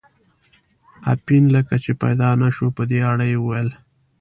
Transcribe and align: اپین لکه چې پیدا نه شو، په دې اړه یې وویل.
اپین 1.13 1.43
لکه 1.55 1.75
چې 1.83 1.91
پیدا 2.03 2.29
نه 2.41 2.49
شو، 2.55 2.67
په 2.77 2.83
دې 2.89 2.99
اړه 3.11 3.25
یې 3.31 3.37
وویل. 3.39 3.69